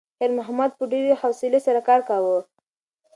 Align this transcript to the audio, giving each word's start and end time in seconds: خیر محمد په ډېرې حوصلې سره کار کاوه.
خیر 0.17 0.31
محمد 0.37 0.71
په 0.79 0.83
ډېرې 0.91 1.13
حوصلې 1.21 1.59
سره 1.67 1.81
کار 1.87 2.01
کاوه. 2.09 2.39